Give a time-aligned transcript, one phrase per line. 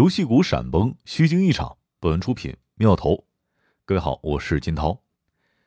[0.00, 1.76] 游戏股闪崩，虚惊一场。
[2.00, 3.26] 本文出品妙投。
[3.84, 4.98] 各位好，我是金涛。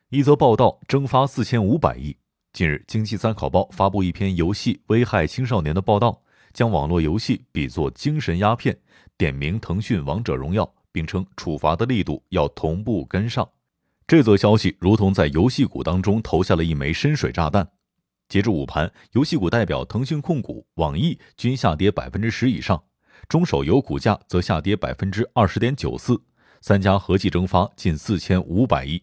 [0.09, 2.17] 一则报道蒸发四千五百亿。
[2.51, 6.19] 近日，经济参考报发布一篇游戏危害青少年的报道，
[6.51, 8.75] 将网络游戏比作精神鸦片，
[9.20, 13.47] 点名腾讯王者荣耀，并称处罚的力度要同步跟上。
[14.07, 17.70] 这则消息如同在游戏股当中投下了一枚深水炸弹。
[18.27, 22.84] 截至午盘，游戏股代表腾讯控股、网易均下跌百分之十以上。
[23.27, 26.21] 中手游股价则下跌百分之二十点九四，
[26.61, 29.01] 三家合计蒸发近四千五百亿。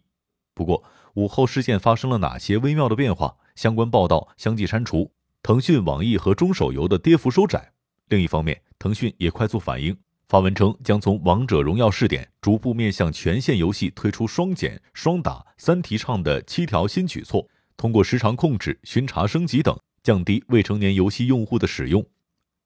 [0.55, 0.83] 不过，
[1.15, 3.35] 午后事件发生了哪些微妙的变化？
[3.57, 5.11] 相关报道相继删除，
[5.43, 7.73] 腾讯、网易和中手游的跌幅收窄。
[8.09, 9.97] 另一方面，腾讯也快速反应，
[10.29, 22.05] 发文称将从王者荣耀试点逐步面向全线游戏推出双减、双打、三提倡的七条新举措，通过时长控制、巡查升级等，降低未成年游戏用户的使用。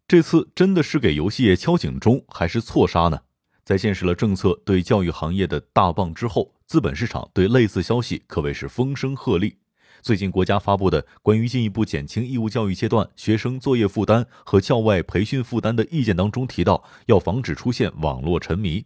[0.06, 3.22] 这次真的是给游戏业敲警钟，还是错杀呢？
[3.64, 9.56] 在见识了政策对教育行业的大棒之后，资本市场对类似消息可谓是风声鹤唳。
[10.02, 18.84] 最近国家发布的关于进一步减轻义务教育阶段学生作业负担和校外培训负担的意见当中提到，要防止出现网络沉迷。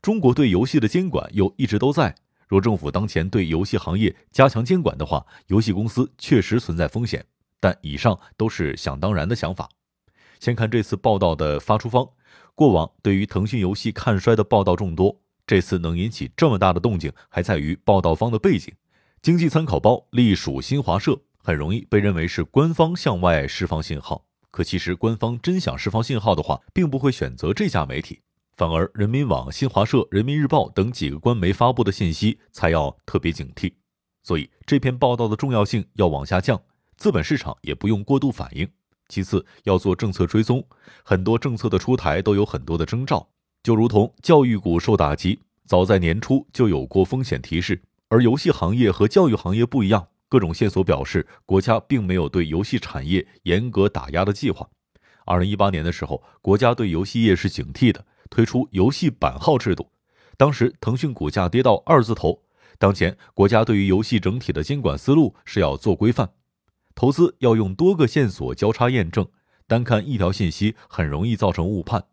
[0.00, 2.14] 中国对游戏的监管又一直都在。
[2.48, 7.26] 若政府当前对游戏行业加强监管的话，游戏公司确实存在风险。
[7.60, 9.68] 但以上都是想当然的想法。
[10.40, 12.08] 先看这次报道的发出方，
[12.54, 18.72] 过往对于腾讯游戏看衰的报道众多，这次能引起这么大的动静，还在于报道方的背景。
[19.20, 24.24] 经济参考报隶属新华社，很容易被认为是官方向外释放信号。
[24.50, 28.20] 可其实官方真想释放信号的话，并不会选择这家媒体，
[28.56, 33.72] 反而人民网、新华社、人民日报等几个官媒发布的信息才要特别警惕。
[34.22, 36.60] 所以这篇报道的重要性要往下降，
[36.96, 38.68] 资本市场也不用过度反应。
[39.08, 40.64] 其次要做政策追踪，
[41.02, 43.26] 很多政策的出台都有很多的征兆，
[43.62, 47.80] 就如同教育股受打击，早在年初就有过风险提示。
[48.08, 54.68] 而游戏行业和教育行业不一样，各种线索表示国家并没有对游戏产业严格打压的计划。
[55.24, 59.90] 二零一八年的时候，国家对游戏业是警惕的，推出游戏版号制度，
[60.36, 62.42] 当时腾讯股价跌到二字头。
[62.78, 66.30] 当前国家对于游戏整体的监管思路是要做规范。
[66.98, 69.28] 投资要用多个线索交叉验证，
[69.68, 72.06] 单看一条信息很容易造成误判。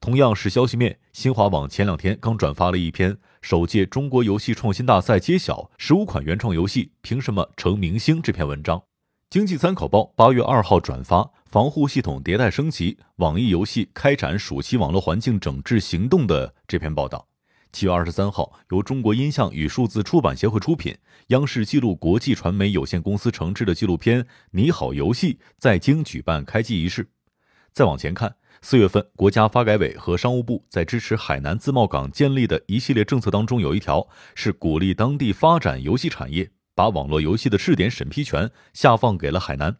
[0.00, 8.82] 同样是消息面，新华网前两天刚转发了一篇首届中国游戏创新大赛揭晓十五款原创游戏凭什么成明星这篇文章。
[9.30, 17.28] 经济参考报八月二号转发防护系统迭代升级，网易游戏开展暑期网络环境整治行动的这篇报道。
[17.76, 24.22] 七月二十三号，由中国音像与数字出版协会出品，央视纪录国际传媒有限公司承制的纪录片
[24.52, 27.10] 《你好游戏》在京举办开机仪式。
[27.74, 39.76] 再往前看，四月份，国家发改委和商务部在支持海南自贸港建立的一系列政策当中，有一条是鼓励当地发展游戏产业，把网络游戏的试点审批权下放给了海南。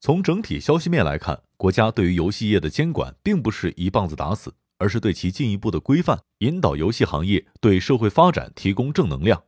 [0.00, 4.54] 从整体消息面来看，国家对于游戏业的监管并不是一棒子打死。
[4.80, 9.40] 而是对其进一步的规范，引导游戏行业对社会发展提供正能量。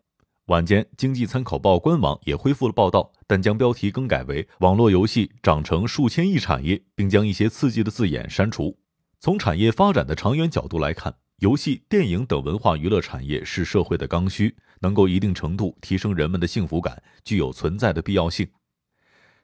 [0.47, 8.79] 晚间，经济参考报官网也恢复了报道，但将标题更改为“网络游戏长成数千亿产业”，并将一些刺激的字眼删除。
[9.21, 18.49] 从产业发展的长远角度来看，游戏、电影等文化娱乐产业是社会的刚需，能够一定程度提升人们的幸福感，具有存在的必要性。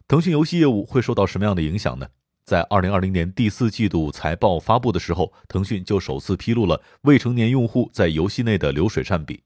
[0.07, 2.09] 腾讯游戏业务会受到什么样的影响呢？
[2.49, 9.43] 在二零二零年第四季度财报发布的时候，腾讯就首次披露了未成年用户在游戏内的流水占比。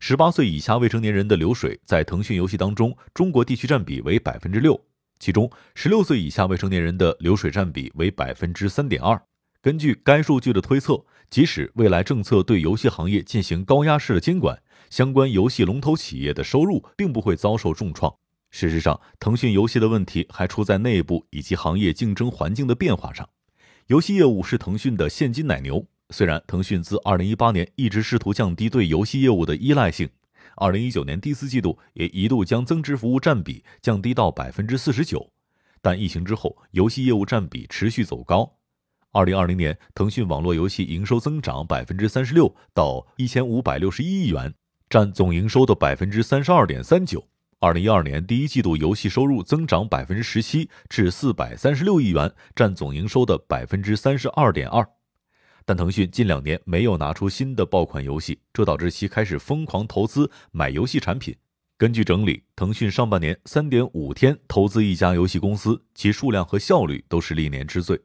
[0.00, 4.80] 十八岁以下未成年人的流水在腾讯游戏当中，中国地区占比为百分之六，
[5.20, 9.22] 其中十六岁以下未成年人的流水占比为百分之三点二。
[9.62, 14.60] 根据该数据的推测，即使未来政策对游戏行业进行高压式的监管，
[14.90, 18.12] 相关游戏龙头企业的收入并不会遭受重创。
[18.50, 23.28] 事实上，腾讯游戏的问题还出在内部以及行业竞争环境的变化上。
[23.86, 30.08] 游戏业务是腾讯的现金奶牛，虽然腾讯自2018年一直试图降低对游戏业务的依赖性
[30.56, 35.30] ，2019年第四季度也一度将增值服务占比降低到百分之四十九，
[35.80, 38.56] 但疫情之后，游戏业务占比持续走高。
[39.12, 44.54] 2020年，腾讯网络游戏营收增长百分之三十六，到一千五百六十一亿元，
[44.88, 47.29] 占总营收的百分之三十二点三九。
[47.62, 54.82] 二零一二年第一季度游戏收入增长百分之十七，至四百三十六亿元，占总营收的百分之三十二点二。
[55.66, 61.36] 但腾讯近两年没有拿出新的爆款游戏，这导致其开始疯狂投资买游戏产品。
[61.76, 68.00] 根据整理，腾讯上半年三点五天投资一家游戏公司，其数量和效率都是历年之最。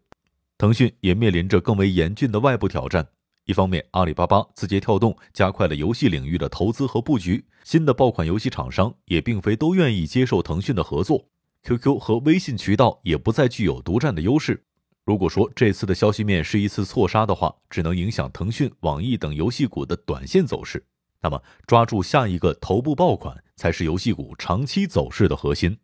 [0.57, 3.07] 腾讯也面临着更为严峻的外部挑战。
[3.45, 11.27] 一方面，阿里巴巴、字节跳动加快了游戏领域的投资和布局，新的爆款游戏厂商也并非都愿意接受腾讯的合作。
[11.63, 14.63] QQ 和微信渠道也不再具有独占的优势。
[15.03, 20.83] 如果说这次的消息面是一次错杀的话，只能影响腾讯、网易等游戏股的短线走势。
[21.21, 25.77] 那么，抓住下一个头部爆款才是游戏股长期走势的核心。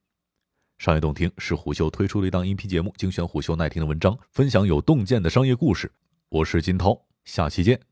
[0.80, 5.92] 商业洞听是虎嗅推出的一档音频节目，精选虎嗅耐听的文章，分享有洞见的商业故事。
[6.30, 7.11] 我是金涛。
[7.26, 7.91] 下期见。